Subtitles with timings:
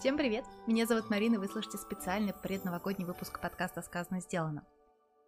[0.00, 0.46] Всем привет!
[0.66, 4.66] Меня зовут Марина, вы слушаете специальный предновогодний выпуск подкаста «Сказано, сделано».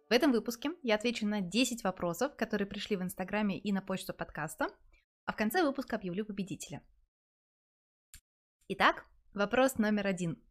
[0.09, 4.15] В этом выпуске я отвечу на 10 вопросов, которые пришли в Инстаграме и на почту
[4.15, 4.69] подкаста,
[5.25, 6.81] а в конце выпуска объявлю победителя.
[8.67, 9.05] Итак,
[9.35, 10.41] вопрос номер один.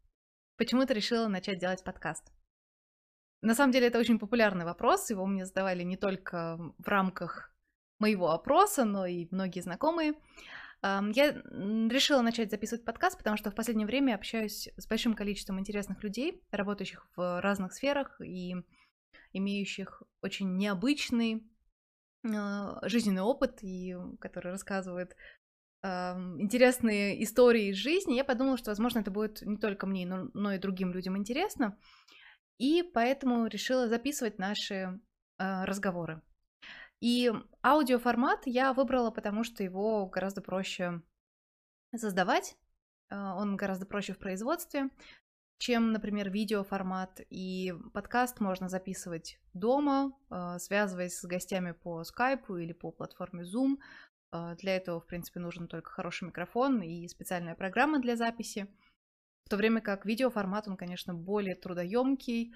[0.56, 2.32] Почему ты решила начать делать подкаст?
[3.40, 7.52] На самом деле это очень популярный вопрос, его мне задавали не только в рамках
[7.98, 10.14] моего опроса, но и многие знакомые.
[10.82, 16.02] Я решила начать записывать подкаст, потому что в последнее время общаюсь с большим количеством интересных
[16.02, 18.56] людей, работающих в разных сферах и
[19.32, 21.48] имеющих очень необычный
[22.24, 25.16] а, жизненный опыт, и который рассказывает
[25.84, 28.14] интересные истории из жизни.
[28.14, 31.76] Я подумала, что, возможно, это будет не только мне, но, и другим людям интересно.
[32.58, 36.22] И поэтому решила записывать наши э, разговоры.
[37.02, 37.32] И
[37.64, 41.02] аудиоформат я выбрала, потому что его гораздо проще
[41.96, 42.56] создавать,
[43.10, 44.88] а, он гораздо проще в производстве,
[45.58, 47.20] чем, например, видеоформат.
[47.28, 53.78] И подкаст можно записывать дома, а, связываясь с гостями по скайпу или по платформе Zoom.
[54.30, 58.68] А, для этого, в принципе, нужен только хороший микрофон и специальная программа для записи.
[59.44, 62.54] В то время как видеоформат, он, конечно, более трудоемкий,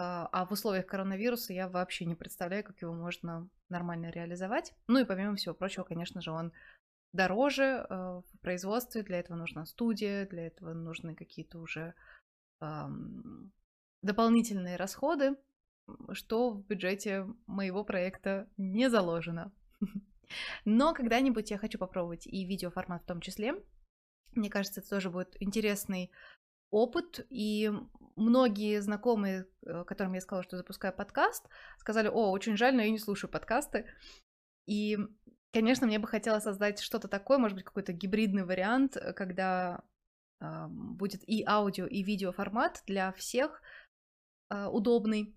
[0.00, 4.72] а, а в условиях коронавируса я вообще не представляю, как его можно нормально реализовать.
[4.86, 6.52] Ну и помимо всего прочего, конечно же, он
[7.12, 11.94] дороже а, в производстве, для этого нужна студия, для этого нужны какие-то уже
[14.02, 15.36] дополнительные расходы,
[16.12, 19.52] что в бюджете моего проекта не заложено.
[20.64, 23.54] Но когда-нибудь я хочу попробовать и видеоформат в том числе.
[24.32, 26.10] Мне кажется, это тоже будет интересный
[26.70, 27.70] опыт, и
[28.16, 32.90] многие знакомые, э, которым я сказала, что запускаю подкаст, сказали, о, очень жаль, но я
[32.90, 33.86] не слушаю подкасты.
[34.66, 34.98] И,
[35.52, 39.82] конечно, мне бы хотелось создать что-то такое, может быть, какой-то гибридный вариант, э, когда
[40.40, 43.62] э, будет и аудио, и видео формат для всех
[44.50, 45.34] э, удобный.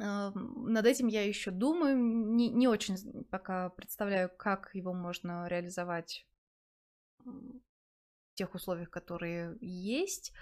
[0.00, 6.26] Э, над этим я еще думаю, не, не очень пока представляю, как его можно реализовать
[8.40, 10.32] тех условиях, которые есть,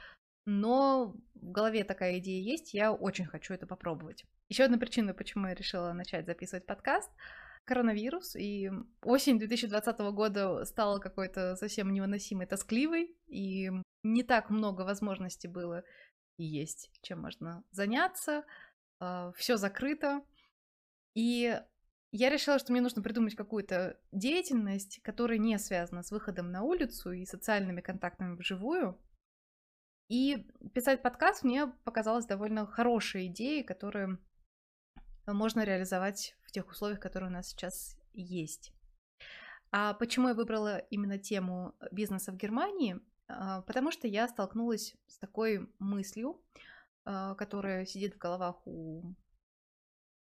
[0.47, 4.25] но в голове такая идея есть, я очень хочу это попробовать.
[4.49, 7.11] Еще одна причина, почему я решила начать записывать подкаст
[7.65, 8.71] коронавирус, и
[9.03, 13.71] осень 2020 года стала какой-то совсем невыносимой, тоскливой, и
[14.05, 15.83] не так много возможностей было
[16.39, 18.45] и есть, чем можно заняться,
[19.01, 20.23] а, все закрыто,
[21.15, 21.61] и
[22.11, 27.13] я решила, что мне нужно придумать какую-то деятельность, которая не связана с выходом на улицу
[27.13, 28.99] и социальными контактами вживую.
[30.09, 34.19] И писать подкаст мне показалось довольно хорошей идеей, которую
[35.27, 38.73] можно реализовать в тех условиях, которые у нас сейчас есть.
[39.71, 42.99] А почему я выбрала именно тему бизнеса в Германии?
[43.29, 46.43] А, потому что я столкнулась с такой мыслью,
[47.05, 49.15] а, которая сидит в головах у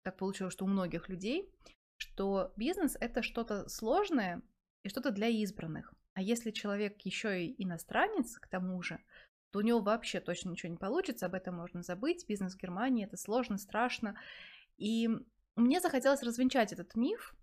[0.06, 1.52] так получилось, что у многих людей,
[1.98, 4.42] что бизнес это что-то сложное
[4.82, 5.92] и что-то для избранных.
[6.14, 9.00] А если человек еще и иностранец, к тому же,
[9.50, 12.26] то у него вообще точно ничего не получится, об этом можно забыть.
[12.28, 14.18] Бизнес в Германии это сложно, страшно.
[14.76, 15.08] И
[15.56, 17.34] мне захотелось развенчать этот миф.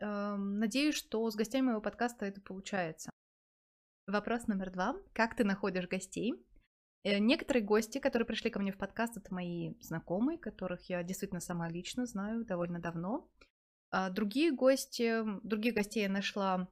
[0.00, 3.10] Эм, надеюсь, что с гостями моего подкаста это получается.
[4.06, 4.96] Вопрос номер два.
[5.12, 6.34] Как ты находишь гостей?
[7.04, 11.40] Э, некоторые гости, которые пришли ко мне в подкаст, это мои знакомые, которых я действительно
[11.40, 13.28] сама лично знаю довольно давно.
[13.90, 16.68] А другие гости, других гостей я нашла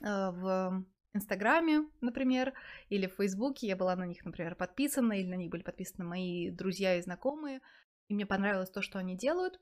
[0.00, 0.84] э, в
[1.14, 2.54] Инстаграме, например,
[2.88, 3.66] или в Фейсбуке.
[3.66, 7.60] Я была на них, например, подписана, или на них были подписаны мои друзья и знакомые.
[8.08, 9.58] И мне понравилось то, что они делают.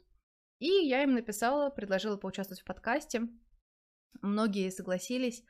[0.58, 3.22] И я им написала, предложила поучаствовать в подкасте.
[4.20, 5.42] Многие согласились.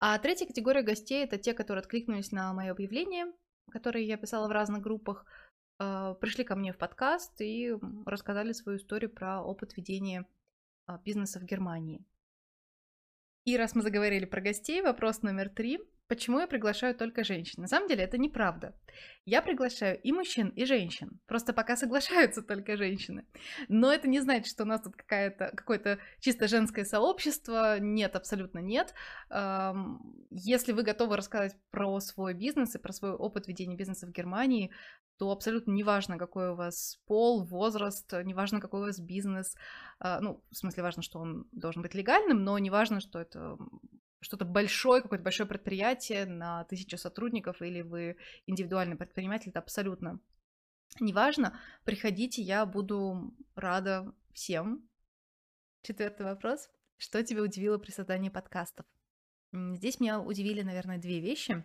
[0.00, 3.32] А третья категория гостей это те, которые откликнулись на мое объявление,
[3.70, 5.24] которое я писала в разных группах,
[5.80, 7.74] э, пришли ко мне в подкаст и
[8.06, 10.37] рассказали свою историю про опыт ведения а,
[11.04, 12.04] бизнеса в Германии.
[13.44, 15.78] И раз мы заговорили про гостей, вопрос номер три.
[16.06, 17.60] Почему я приглашаю только женщин?
[17.60, 18.74] На самом деле это неправда.
[19.26, 21.20] Я приглашаю и мужчин, и женщин.
[21.26, 23.26] Просто пока соглашаются только женщины.
[23.68, 27.78] Но это не значит, что у нас тут какая-то, какое-то чисто женское сообщество.
[27.78, 28.94] Нет, абсолютно нет.
[30.30, 34.72] Если вы готовы рассказать про свой бизнес и про свой опыт ведения бизнеса в Германии,
[35.18, 39.56] то абсолютно неважно, какой у вас пол, возраст, неважно, какой у вас бизнес.
[39.98, 43.58] А, ну, в смысле, важно, что он должен быть легальным, но неважно, что это
[44.20, 48.16] что-то большое, какое-то большое предприятие на тысячу сотрудников, или вы
[48.46, 50.20] индивидуальный предприниматель, это абсолютно
[51.00, 51.58] неважно.
[51.84, 54.88] Приходите, я буду рада всем.
[55.82, 56.70] Четвертый вопрос.
[56.96, 58.86] Что тебя удивило при создании подкастов?
[59.52, 61.64] Здесь меня удивили, наверное, две вещи.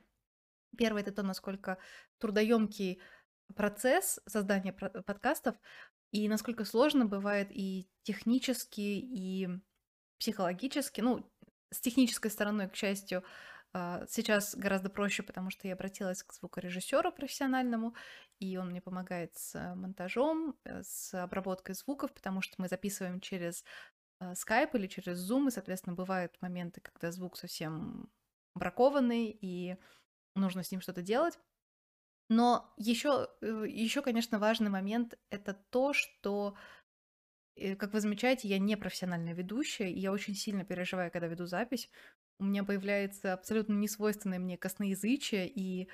[0.78, 1.78] Первое это то, насколько
[2.20, 3.00] трудоемкий
[3.56, 5.56] процесс создания подкастов
[6.12, 9.50] и насколько сложно бывает и технически, и
[10.20, 11.02] психологически.
[11.02, 11.30] Ну,
[11.72, 13.24] с технической стороной, к счастью,
[13.74, 17.96] а, сейчас гораздо проще, потому что я обратилась к звукорежиссеру профессиональному,
[18.40, 23.64] и он мне помогает с монтажом, э, с обработкой звуков, потому что мы записываем через
[24.20, 28.12] а, Skype или через Zoom, и, соответственно, бывают моменты, когда звук совсем
[28.54, 29.78] бракованный, и
[30.36, 31.40] нужно с ним что-то делать.
[32.30, 36.56] Но еще, еще, конечно, важный момент это то, что,
[37.56, 41.46] э, как вы замечаете, я не профессиональная ведущая, и я очень сильно переживаю, когда веду
[41.46, 41.90] запись.
[42.40, 45.90] У меня появляется абсолютно несвойственное мне косноязычие, и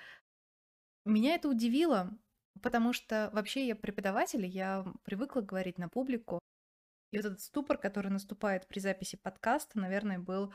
[1.06, 2.18] меня это удивило,
[2.62, 6.40] потому что вообще я преподаватель, я привыкла говорить на публику.
[7.12, 10.54] И вот этот ступор, который наступает при записи подкаста, наверное, был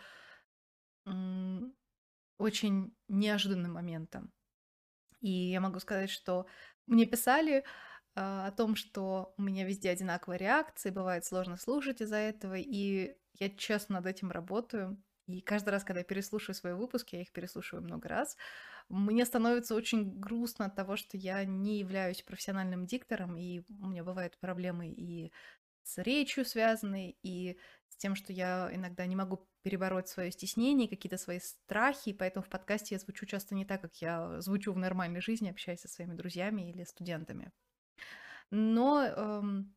[2.38, 4.32] очень неожиданным моментом.
[5.24, 6.46] И я могу сказать, что
[6.86, 7.64] мне писали
[8.14, 13.16] а, о том, что у меня везде одинаковые реакции, бывает сложно слушать из-за этого, и
[13.40, 15.02] я честно над этим работаю.
[15.26, 18.36] И каждый раз, когда я переслушиваю свои выпуски, я их переслушиваю много раз,
[18.90, 24.04] мне становится очень грустно от того, что я не являюсь профессиональным диктором, и у меня
[24.04, 25.32] бывают проблемы и
[25.84, 27.58] с речью связанные, и
[27.88, 32.44] с тем, что я иногда не могу перебороть свое стеснение, какие-то свои страхи, и поэтому
[32.44, 35.88] в подкасте я звучу часто не так, как я звучу в нормальной жизни, общаясь со
[35.88, 37.52] своими друзьями или студентами.
[38.50, 39.74] Но эм,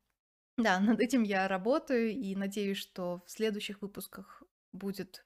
[0.57, 5.25] да, над этим я работаю и надеюсь, что в следующих выпусках будет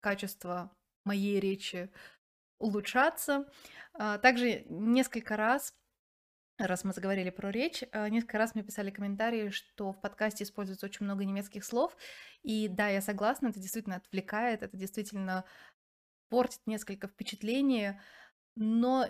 [0.00, 1.90] качество моей речи
[2.58, 3.50] улучшаться.
[3.94, 5.74] А, также несколько раз
[6.66, 10.86] раз мы заговорили про речь, э, несколько раз мне писали комментарии, что в подкасте используется
[10.86, 11.96] очень много немецких слов.
[12.42, 15.44] И да, я согласна, это действительно отвлекает, это действительно
[16.28, 17.92] портит несколько впечатлений.
[18.56, 19.06] Но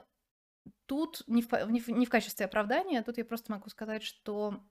[0.87, 4.63] тут не в, не в, не в качестве оправдания, тут я просто могу сказать, что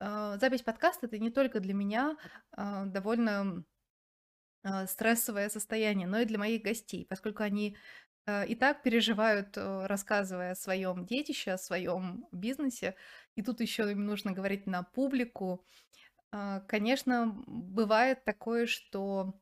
[0.00, 2.16] э, запись подкаста это не только для меня
[2.56, 3.64] э, довольно
[4.64, 7.76] э, стрессовое состояние, но и для моих гостей, поскольку они
[8.26, 12.94] Э, и так переживают, э, рассказывая о своем детище, о своем бизнесе,
[13.36, 15.64] и тут еще им нужно говорить на публику.
[16.32, 19.40] А, конечно, бывает такое, что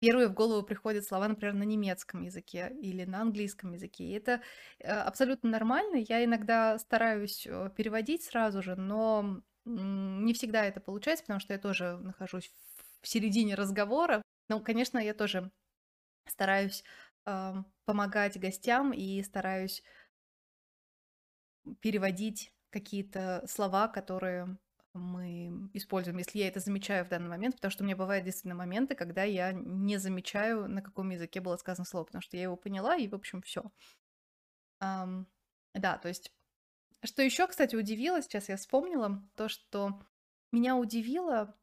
[0.00, 4.04] первые в голову приходят слова, например, на немецком языке или на английском языке.
[4.04, 4.42] И это
[4.80, 5.96] э, абсолютно нормально.
[5.96, 7.46] Я иногда стараюсь
[7.76, 12.52] переводить сразу же, но не всегда это получается, потому что я тоже нахожусь
[13.02, 14.22] в середине разговора.
[14.48, 15.50] Но, конечно, я тоже
[16.26, 16.84] стараюсь
[17.88, 19.82] помогать гостям и стараюсь
[21.80, 24.58] переводить какие-то слова, которые
[24.92, 28.54] мы используем, если я это замечаю в данный момент, потому что у меня бывают действительно
[28.54, 32.56] моменты, когда я не замечаю, на каком языке было сказано слово, потому что я его
[32.56, 33.62] поняла, и, в общем, все.
[34.82, 35.24] Um,
[35.72, 36.30] да, то есть,
[37.04, 39.98] что еще, кстати, удивило, сейчас я вспомнила, то, что
[40.52, 41.56] меня удивило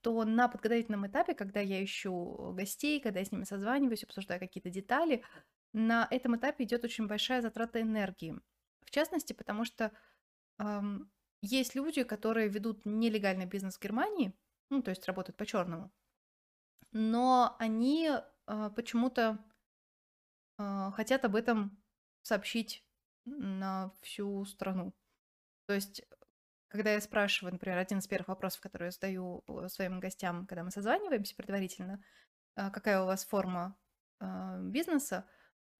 [0.00, 4.70] что на подготовительном этапе, когда я ищу гостей, когда я с ними созваниваюсь, обсуждаю какие-то
[4.70, 5.24] детали,
[5.72, 8.38] на этом этапе идет очень большая затрата энергии.
[8.84, 9.92] В частности, потому что
[10.58, 11.10] эм,
[11.42, 14.34] есть люди, которые ведут нелегальный бизнес в Германии,
[14.70, 15.92] ну, то есть работают по черному,
[16.92, 19.38] но они э, почему-то
[20.58, 21.78] э, хотят об этом
[22.22, 22.84] сообщить
[23.26, 24.94] на всю страну.
[25.66, 26.02] То есть
[26.70, 30.62] когда я спрашиваю, например, один из первых вопросов, который я задаю э, своим гостям, когда
[30.62, 32.02] мы созваниваемся предварительно,
[32.54, 33.76] а, какая у вас форма
[34.20, 35.28] а, бизнеса,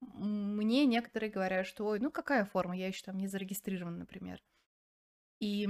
[0.01, 4.43] мне некоторые говорят, что, ой, ну какая форма, я еще там не зарегистрирован, например.
[5.39, 5.67] И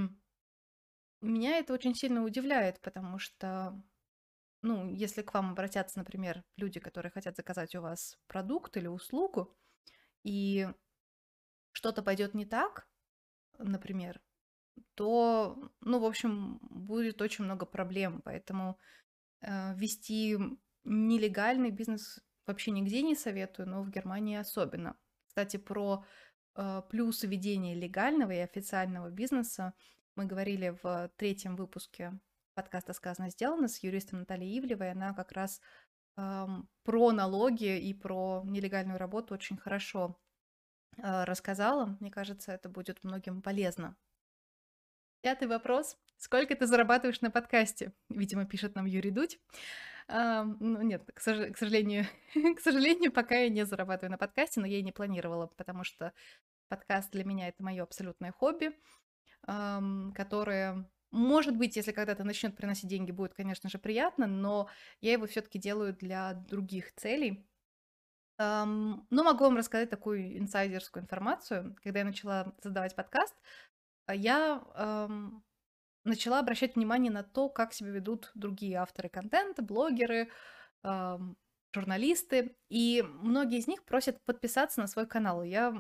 [1.22, 3.80] меня это очень сильно удивляет, потому что,
[4.64, 9.56] ну, если к вам обратятся, например, люди, которые хотят заказать у вас продукт или услугу,
[10.24, 10.68] и
[11.74, 12.88] что-то пойдет не так,
[13.60, 14.20] например,
[14.96, 18.22] то, ну, в общем, будет очень много проблем.
[18.24, 18.78] Поэтому
[19.42, 20.38] э, вести
[20.84, 24.98] нелегальный бизнес вообще нигде не советую, но в Германии особенно.
[25.28, 26.04] Кстати, про
[26.56, 29.74] э, плюсы ведения легального и официального бизнеса
[30.16, 32.20] мы говорили в третьем выпуске
[32.54, 34.92] подкаста «Сказано, сделано» с юристом Натальей Ивлевой.
[34.92, 35.62] Она как раз
[36.18, 36.48] э,
[36.84, 40.20] про налоги и про нелегальную работу очень хорошо
[40.98, 41.98] э, рассказала.
[42.00, 43.96] Мне кажется, это будет многим полезно.
[45.22, 45.98] Пятый вопрос.
[46.18, 47.94] Сколько ты зарабатываешь на подкасте?
[48.10, 49.40] Видимо, пишет нам Юрий Дудь.
[50.08, 52.06] А, ну, нет, к, сож- к сожалению,
[52.56, 56.12] к сожалению, пока я не зарабатываю на подкасте, но я и не планировала, потому что
[56.70, 58.72] подкаст для меня это мое абсолютное хобби,
[59.46, 64.70] которое, может быть, если когда-то начнет приносить деньги, будет, конечно же, приятно, но
[65.02, 67.48] я его все-таки делаю для других целей.
[68.40, 71.76] Ну, могу вам рассказать такую инсайдерскую информацию.
[71.84, 73.36] Когда я начала создавать подкаст,
[74.14, 75.44] я ам,
[76.04, 80.30] начала обращать внимание на то, как себя ведут другие авторы контента, блогеры,
[80.84, 81.38] ам,
[81.74, 82.56] журналисты.
[82.70, 85.44] И многие из них просят подписаться на свой канал.
[85.44, 85.74] Я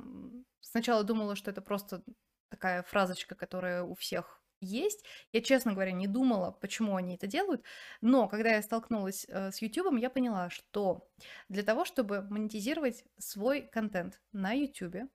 [0.61, 2.03] сначала думала, что это просто
[2.49, 5.03] такая фразочка, которая у всех есть.
[5.31, 7.63] Я, честно говоря, не думала, почему они это делают,
[7.99, 11.09] но когда я столкнулась э, с YouTube, я поняла, что
[11.49, 15.09] для того, чтобы монетизировать свой контент на YouTube,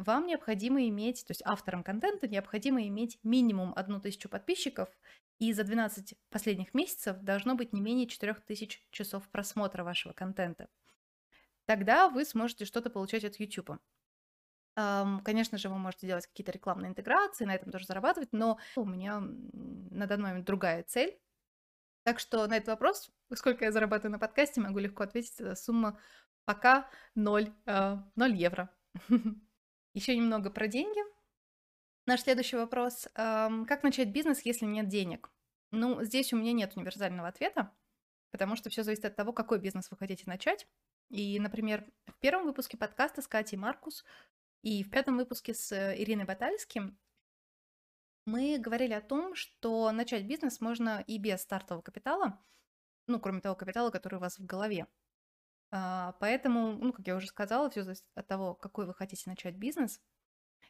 [0.00, 4.88] вам необходимо иметь, то есть авторам контента необходимо иметь минимум одну тысячу подписчиков,
[5.38, 10.68] и за 12 последних месяцев должно быть не менее 4000 часов просмотра вашего контента.
[11.66, 13.78] Тогда вы сможете что-то получать от YouTube.
[14.74, 19.20] Конечно же, вы можете делать какие-то рекламные интеграции, на этом тоже зарабатывать, но у меня
[19.20, 21.20] на данный момент другая цель.
[22.04, 25.58] Так что на этот вопрос, сколько я зарабатываю на подкасте, могу легко ответить.
[25.58, 26.00] Сумма
[26.46, 28.70] пока 0, 0 а, евро.
[29.94, 31.00] Еще немного про деньги.
[32.06, 33.08] Наш следующий вопрос.
[33.14, 35.30] Как начать бизнес, если нет денег?
[35.70, 37.72] Ну, здесь у меня нет универсального ответа,
[38.30, 40.66] потому что все зависит от того, какой бизнес вы хотите начать.
[41.08, 44.04] И, например, в первом выпуске подкаста с Катей Маркус
[44.62, 46.98] и в пятом выпуске с э, Ириной Батальским
[48.26, 52.38] мы говорили о том, что начать бизнес можно и без стартового капитала,
[53.06, 54.86] ну, кроме того капитала, который у вас в голове.
[55.72, 59.56] А, поэтому, ну, как я уже сказала, все зависит от того, какой вы хотите начать
[59.56, 60.00] бизнес.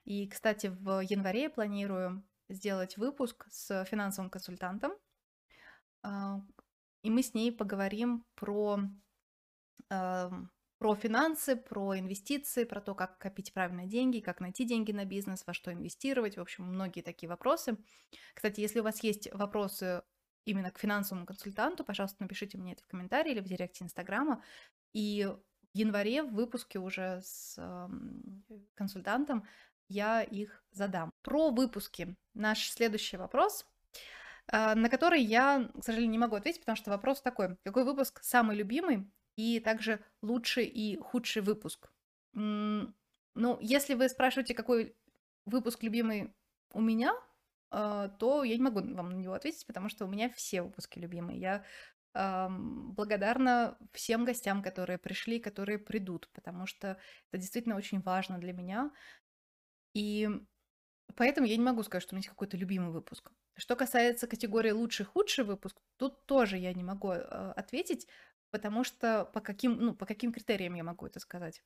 [0.04, 4.92] И, кстати, в январе я планирую сделать выпуск с финансовым консультантом,
[6.02, 6.40] а,
[7.02, 8.80] и мы с ней поговорим про
[10.78, 15.45] про финансы, про инвестиции, про то, как копить правильно деньги, как найти деньги на бизнес,
[15.47, 17.76] во что инвестировать, в общем, многие такие вопросы.
[18.35, 20.02] Кстати, если у вас есть вопросы
[20.47, 24.42] именно к финансовому консультанту, пожалуйста, напишите мне это в комментарии или в директе Инстаграма.
[24.92, 27.59] И в январе в выпуске уже с
[28.75, 29.44] консультантом
[29.88, 31.12] я их задам.
[31.23, 32.16] Про выпуски.
[32.35, 33.66] Наш следующий вопрос
[34.52, 37.56] э, на который я, к сожалению, не могу ответить, потому что вопрос такой.
[37.64, 41.90] Какой выпуск самый любимый и также лучший и худший выпуск.
[42.32, 44.94] Ну, если вы спрашиваете, какой
[45.44, 46.35] выпуск любимый
[46.73, 47.14] у меня,
[47.70, 50.99] а, то я не могу вам на него ответить, потому что у меня все выпуски
[50.99, 51.38] любимые.
[51.38, 51.64] Я
[52.14, 56.98] благодарна всем гостям, которые пришли, которые придут, потому что
[57.30, 58.90] это действительно очень важно для меня.
[59.94, 60.28] И
[61.16, 63.30] поэтому я не могу сказать, что у меня есть какой-то любимый выпуск.
[63.56, 68.06] Что касается категории лучший, худший выпуск, тут тоже я не могу э, ответить,
[68.50, 71.62] Потому что по каким, ну, по каким критериям я могу это сказать?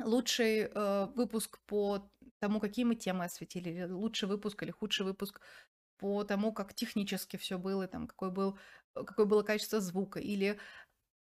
[0.00, 5.40] Лучший э, выпуск по тому, какие мы темы осветили, или лучший выпуск или худший выпуск
[5.98, 8.58] по тому, как технически все было, там, какой был,
[8.94, 10.58] э, какое было качество звука, или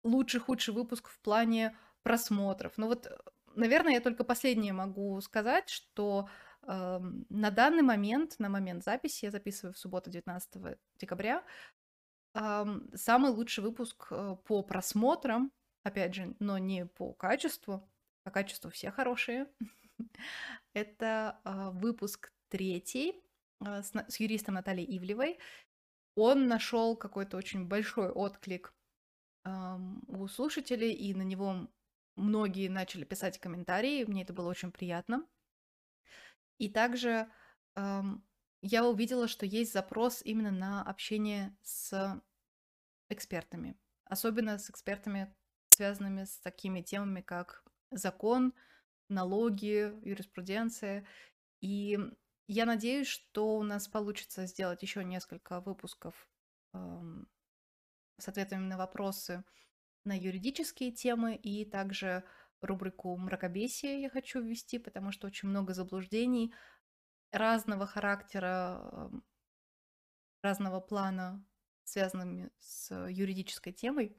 [0.03, 2.73] лучший, худший выпуск в плане просмотров.
[2.77, 3.17] Ну вот, э,
[3.55, 6.29] наверное, я только последнее могу сказать, что
[6.63, 11.43] э, на данный момент, на момент записи, я записываю в субботу 19 декабря,
[12.33, 15.51] самый лучший выпуск э, по просмотрам,
[15.83, 17.89] опять же, но не по качеству,
[18.23, 19.47] по качеству все хорошие.
[20.73, 23.24] Это а, выпуск третий а,
[23.61, 25.39] с, с юристом Натальей Ивлевой.
[26.15, 28.73] Он нашел какой-то очень большой отклик
[30.07, 31.67] у слушателей, и на него
[32.15, 34.05] многие начали писать комментарии.
[34.05, 35.27] Мне это было очень приятно.
[36.57, 37.29] И также
[37.75, 42.21] я увидела, что есть запрос именно на общение с
[43.09, 43.77] экспертами.
[44.05, 45.35] Особенно с экспертами,
[45.71, 48.53] связанными с такими темами, как закон,
[49.09, 51.05] налоги, юриспруденция.
[51.61, 51.99] И
[52.47, 56.29] я надеюсь, что у нас получится сделать еще несколько выпусков
[56.73, 57.27] эм,
[58.17, 59.43] с ответами на вопросы
[60.03, 62.23] на юридические темы и также
[62.61, 66.53] рубрику мракобесия я хочу ввести, потому что очень много заблуждений
[67.31, 69.11] разного характера,
[70.41, 71.43] разного плана,
[71.83, 74.15] связанными с юридической темой.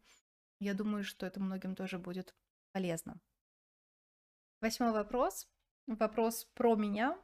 [0.58, 2.34] Я думаю, что это многим тоже будет
[2.72, 3.20] полезно.
[4.60, 5.48] Восьмой вопрос.
[5.86, 7.16] Вопрос про меня.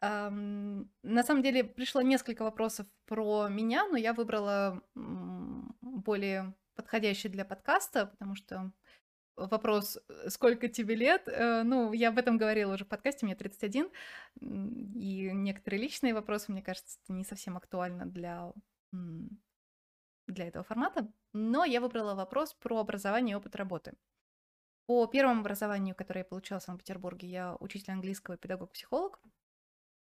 [0.00, 8.06] На самом деле пришло несколько вопросов про меня, но я выбрала более подходящий для подкаста,
[8.06, 8.72] потому что
[9.36, 13.34] вопрос, э, сколько тебе лет, э, ну, я об этом говорила уже в подкасте, мне
[13.34, 13.90] 31,
[14.40, 18.52] и некоторые личные вопросы, мне кажется, это не совсем актуально для,
[20.26, 23.94] для этого формата, но я выбрала вопрос про образование и опыт работы.
[24.86, 29.20] По первому образованию, которое я получила в Санкт-Петербурге, я учитель английского и педагог-психолог,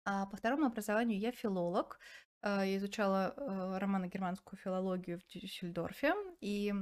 [0.05, 1.99] а по второму образованию я филолог.
[2.41, 3.33] Э, я изучала
[3.79, 6.73] романо-германскую филологию в Дюссельдорфе, и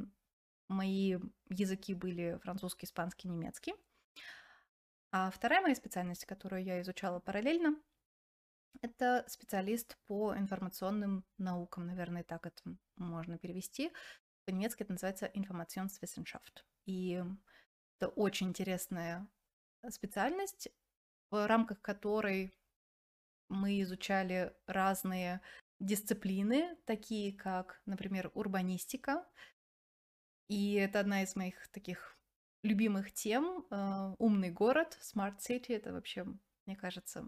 [0.67, 1.17] мои
[1.49, 3.73] языки были французский, испанский, немецкий.
[5.11, 7.75] А вторая моя специальность, которую я изучала параллельно,
[8.81, 13.91] это специалист по информационным наукам, наверное, так это можно перевести.
[14.45, 16.63] По-немецки это называется Informationswissenschaft.
[16.85, 17.23] И
[17.99, 19.27] это очень интересная
[19.89, 20.69] специальность,
[21.29, 22.53] в рамках которой
[23.49, 25.41] мы изучали разные
[25.79, 29.25] дисциплины, такие как, например, урбанистика.
[30.47, 32.17] И это одна из моих таких
[32.63, 33.65] любимых тем.
[33.69, 36.25] Э, умный город, Smart City, это вообще,
[36.65, 37.27] мне кажется,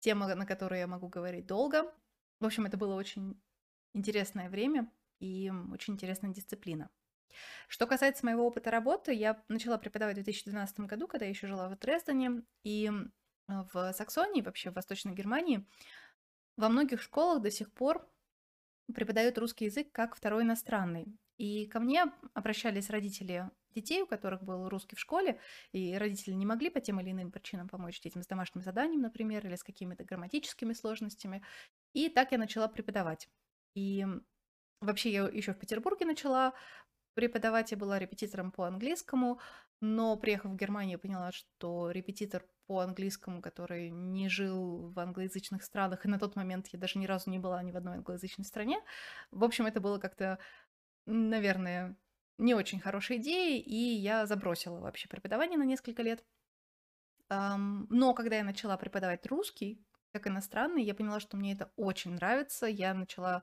[0.00, 1.92] тема, на которую я могу говорить долго.
[2.40, 3.40] В общем, это было очень
[3.94, 4.90] интересное время
[5.20, 6.90] и очень интересная дисциплина.
[7.68, 11.68] Что касается моего опыта работы, я начала преподавать в 2012 году, когда я еще жила
[11.68, 12.90] в Дрездене, и
[13.72, 15.66] в Саксонии, вообще в Восточной Германии,
[16.56, 18.08] во многих школах до сих пор
[18.94, 21.16] преподают русский язык как второй иностранный.
[21.38, 22.04] И ко мне
[22.34, 25.40] обращались родители детей, у которых был русский в школе,
[25.72, 29.46] и родители не могли по тем или иным причинам помочь детям с домашним заданием, например,
[29.46, 31.42] или с какими-то грамматическими сложностями.
[31.94, 33.28] И так я начала преподавать.
[33.74, 34.06] И
[34.80, 36.52] вообще я еще в Петербурге начала
[37.14, 39.40] преподавать, я была репетитором по английскому,
[39.80, 46.04] но приехав в Германию, поняла, что репетитор по английскому, который не жил в англоязычных странах,
[46.04, 48.80] и на тот момент я даже ни разу не была ни в одной англоязычной стране.
[49.30, 50.38] В общем, это было как-то,
[51.06, 51.96] наверное,
[52.38, 56.24] не очень хорошей идеей, и я забросила вообще преподавание на несколько лет.
[57.28, 62.66] Но когда я начала преподавать русский, как иностранный, я поняла, что мне это очень нравится.
[62.66, 63.42] Я начала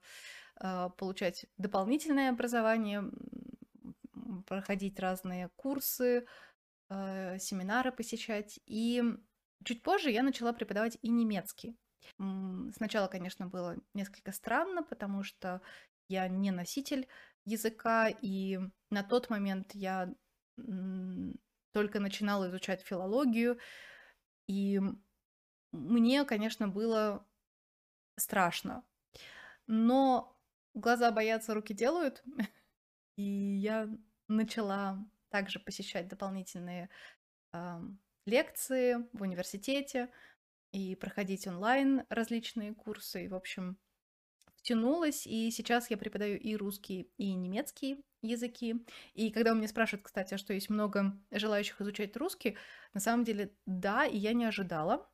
[0.55, 3.03] а, получать дополнительное образование,
[4.49, 6.25] проходить разные курсы,
[6.89, 8.59] а, семинары посещать.
[8.65, 9.01] И
[9.63, 11.77] чуть позже я начала преподавать и немецкий.
[12.17, 15.61] Сначала, конечно, было несколько странно, потому что
[16.07, 17.07] я не носитель
[17.45, 20.13] языка, и на тот момент я
[21.71, 23.59] только начинала изучать филологию,
[24.47, 24.81] и
[25.71, 27.25] мне, конечно, было
[28.17, 28.83] страшно.
[29.67, 30.35] Но
[30.73, 32.23] глаза боятся, руки делают,
[33.17, 33.87] и я
[34.29, 34.97] начала
[35.29, 36.89] также посещать дополнительные
[37.53, 37.79] э,
[38.25, 40.09] лекции в университете
[40.71, 43.25] и проходить онлайн различные курсы.
[43.25, 43.77] И, в общем,
[44.55, 48.85] втянулась, и сейчас я преподаю и русский, и немецкий языки.
[49.13, 52.57] И когда у меня спрашивают, кстати, а что есть много желающих изучать русский,
[52.93, 55.09] на самом деле да, и я не ожидала.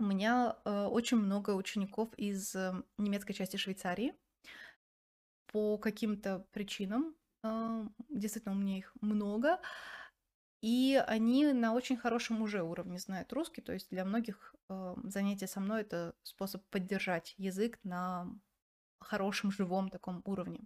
[0.00, 4.14] У меня э, очень много учеников из э, немецкой части Швейцарии.
[5.46, 7.14] По каким-то причинам,
[8.08, 9.60] действительно, у меня их много.
[10.60, 13.60] И они на очень хорошем уже уровне знают русский.
[13.60, 14.54] То есть для многих
[15.04, 18.28] занятие со мной это способ поддержать язык на
[19.00, 20.60] хорошем, живом таком уровне.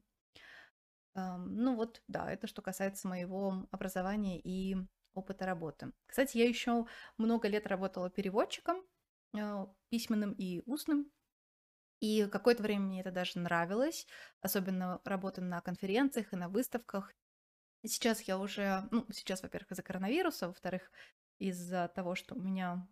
[1.15, 4.77] Ну вот, да, это что касается моего образования и
[5.15, 5.93] опыта работы.
[6.07, 6.87] Кстати, я еще
[7.17, 8.85] много лет работала переводчиком,
[9.37, 11.11] а, письменным и устным.
[12.01, 14.07] И какое-то время мне это даже нравилось,
[14.41, 17.13] особенно работа на конференциях и на выставках.
[17.85, 20.91] Сейчас я уже, ну, сейчас, во-первых, из-за коронавируса, во-вторых,
[21.39, 22.89] из-за того, что у меня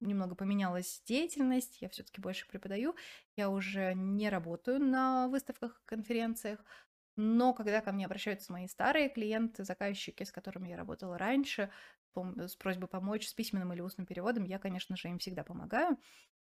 [0.00, 2.96] немного поменялась деятельность, я все-таки больше преподаю,
[3.36, 6.64] я уже не работаю на выставках, конференциях,
[7.16, 11.70] но когда ко мне обращаются мои старые клиенты, заказчики, с которыми я работала раньше,
[12.16, 15.98] с просьбой помочь с письменным или устным переводом, я, конечно же, им всегда помогаю,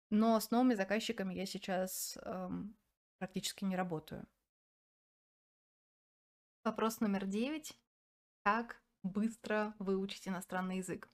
[0.09, 2.77] но с новыми заказчиками я сейчас эм,
[3.19, 4.27] практически не работаю.
[6.63, 7.79] Вопрос номер девять.
[8.43, 11.09] Как быстро выучить иностранный язык?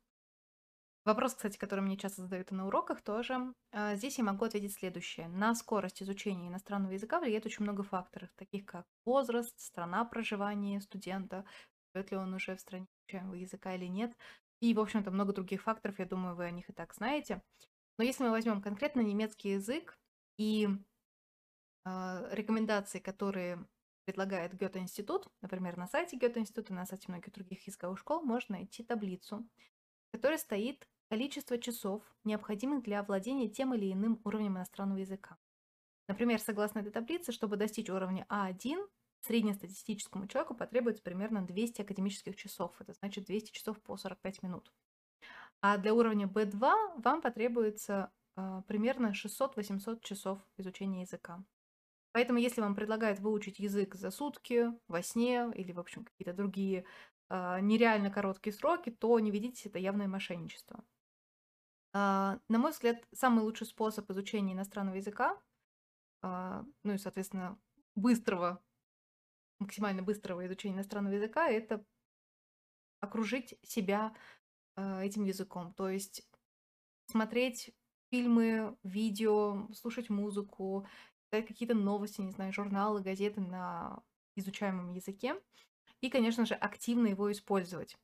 [1.06, 3.54] Вопрос, кстати, который мне часто задают и на уроках тоже.
[3.72, 5.28] А, здесь я могу ответить следующее.
[5.28, 11.46] На скорость изучения иностранного языка влияет очень много факторов, таких как возраст, страна проживания студента,
[11.94, 14.16] живет ли он уже в стране изучаемого языка или нет,
[14.62, 17.42] и, в общем-то, много других факторов, я думаю, вы о них и так знаете.
[17.98, 19.98] Но если мы возьмем конкретно немецкий язык
[20.38, 20.68] и
[21.86, 23.66] э, рекомендации, которые
[24.06, 29.48] предлагает Гёте-институт, например, на сайте Гёте-института, на сайте многих других языковых школ, можно найти таблицу,
[30.10, 35.38] в которой стоит количество часов, необходимых для овладения тем или иным уровнем иностранного языка.
[36.08, 38.88] Например, согласно этой таблице, чтобы достичь уровня А1,
[39.22, 42.76] среднестатистическому человеку потребуется примерно 200 академических часов.
[42.80, 44.74] Это значит 200 часов по 45 минут.
[45.64, 51.42] А для уровня B2 вам потребуется э, примерно 600-800 часов изучения языка.
[52.12, 56.86] Поэтому, если вам предлагают выучить язык за сутки, во сне или, в общем, какие-то другие
[57.30, 60.84] э, нереально короткие сроки, то не ведитесь, это явное мошенничество.
[61.94, 65.42] А, на мой взгляд, самый лучший способ изучения иностранного языка,
[66.22, 67.58] а, ну и, соответственно,
[67.96, 68.62] быстрого
[69.60, 71.86] максимально быстрого изучения иностранного языка, это
[73.00, 74.18] окружить себя э,
[74.76, 75.74] этим языком.
[75.74, 76.28] То есть
[77.08, 77.74] смотреть
[78.12, 80.88] фильмы, видео, слушать музыку,
[81.26, 84.04] читать какие-то новости, не знаю, журналы, газеты на
[84.36, 85.36] изучаемом языке.
[86.02, 87.98] И, конечно же, активно его использовать.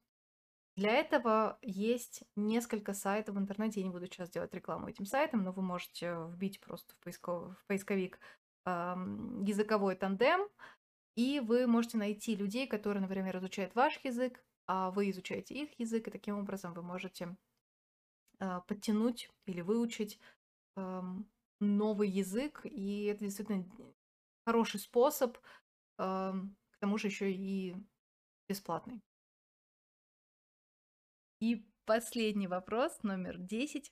[0.76, 3.82] Для этого есть несколько сайтов в интернете.
[3.82, 7.58] Я не буду сейчас делать рекламу этим сайтам, но вы можете вбить просто в, поисков...
[7.60, 8.20] в поисковик
[8.66, 10.48] эм, языковой тандем,
[11.16, 16.08] и вы можете найти людей, которые, например, изучают ваш язык, а вы изучаете их язык,
[16.08, 17.36] и таким образом вы можете
[18.40, 20.20] э, подтянуть или выучить
[21.60, 23.66] новый язык, и это действительно
[24.46, 25.38] хороший способ,
[25.98, 27.76] к тому же еще и
[28.48, 29.02] бесплатный.
[31.42, 33.92] И последний вопрос, номер 10.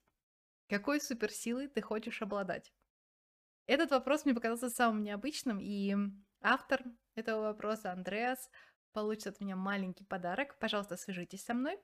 [0.70, 2.72] Какой суперсилой ты хочешь обладать?
[3.66, 5.94] Этот вопрос мне показался самым необычным, и
[6.40, 6.86] автор
[7.16, 8.50] этого вопроса, Андреас,
[8.94, 10.58] получит от меня маленький подарок.
[10.60, 11.80] Пожалуйста, свяжитесь со мной.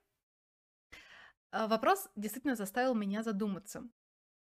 [1.52, 3.84] А, вопрос действительно заставил меня задуматься.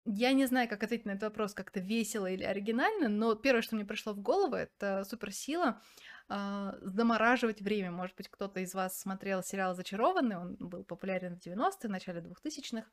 [0.05, 3.77] Я не знаю, как ответить на этот вопрос как-то весело или оригинально, но первое, что
[3.77, 5.81] мне пришло в голову, это суперсила
[6.29, 7.93] э, замораживать время.
[7.93, 12.89] Может быть, кто-то из вас смотрел сериал «Зачарованный», он был популярен в 90-е, начале 2000-х.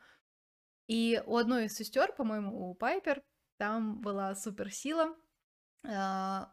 [0.88, 3.24] И у одной из сестер, по-моему, у Пайпер,
[3.58, 5.16] там была суперсила,
[5.84, 6.46] э,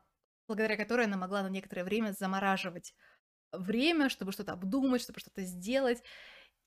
[0.46, 2.94] благодаря которой она могла на некоторое время замораживать
[3.52, 6.02] время, чтобы что-то обдумать, чтобы что-то сделать.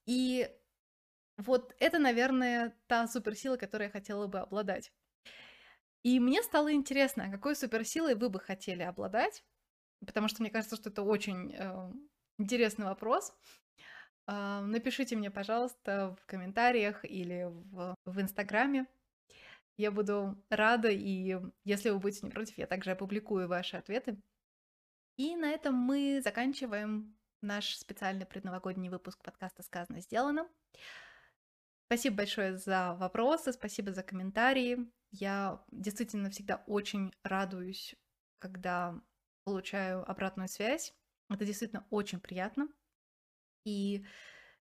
[0.06, 0.48] И
[1.36, 4.92] вот это, наверное, та суперсила, которой я хотела бы обладать.
[6.02, 9.44] И мне стало интересно, а какой суперсилой вы бы хотели обладать?
[10.06, 11.92] Потому что мне кажется, что это очень э,
[12.38, 13.34] интересный вопрос.
[14.26, 18.86] Э, напишите мне, пожалуйста, в комментариях или в, в Инстаграме.
[19.80, 24.20] Я буду рада, и если вы будете не против, я также опубликую ваши ответы.
[25.16, 30.46] И на этом мы заканчиваем наш специальный предновогодний выпуск подкаста «Сказано, сделано».
[31.86, 34.92] Спасибо большое за вопросы, спасибо за комментарии.
[35.12, 37.94] Я действительно всегда очень радуюсь,
[38.38, 39.00] когда
[39.44, 40.94] получаю обратную связь.
[41.30, 42.68] Это действительно очень приятно.
[43.64, 44.04] И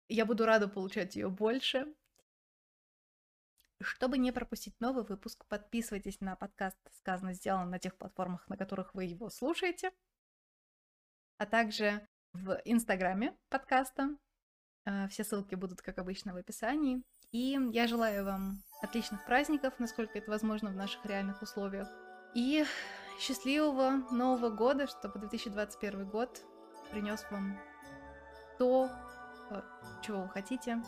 [0.08, 1.92] я буду рада получать ее больше.
[3.80, 8.94] Чтобы не пропустить новый выпуск, подписывайтесь на подкаст «Сказано, сделано» на тех платформах, на которых
[8.94, 9.90] вы его слушаете,
[11.38, 14.16] а также в Инстаграме подкаста
[14.86, 17.02] Э, все ссылки будут, как обычно, в описании.
[17.32, 21.88] И я желаю вам отличных праздников, насколько это возможно в наших реальных условиях.
[22.34, 22.64] И
[23.18, 26.42] счастливого Нового года, чтобы 2021 год
[26.90, 27.58] принес вам
[28.58, 28.90] то,
[29.50, 29.62] э,
[30.02, 30.82] чего вы хотите,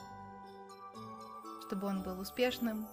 [1.73, 2.87] чтобы он был успешным,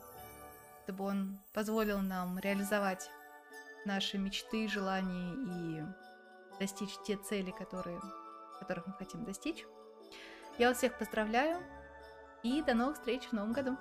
[0.83, 3.11] чтобы он позволил нам реализовать
[3.83, 5.83] наши мечты, желания и
[6.61, 7.99] достичь те цели, которые,
[8.57, 9.65] которых мы хотим достичь.
[10.57, 11.61] Я вас всех поздравляю
[12.41, 13.75] и до новых встреч в новом году.